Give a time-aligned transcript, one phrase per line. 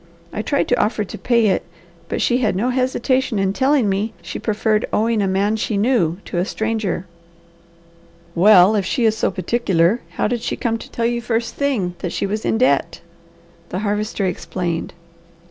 [0.33, 1.63] I tried to offer to pay it,
[2.09, 6.17] but she had no hesitation in telling me she preferred owing a man she knew
[6.25, 7.05] to a stranger."
[8.33, 11.93] "Well if she is so particular, how did she come to tell you first thing
[11.99, 13.01] that she was in debt?"
[13.69, 14.95] The Harvester explained.